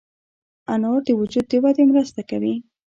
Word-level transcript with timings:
انار 0.73 0.99
د 1.07 1.09
وجود 1.19 1.45
د 1.49 1.53
ودې 1.63 1.83
مرسته 1.91 2.21
کوي. 2.29 2.53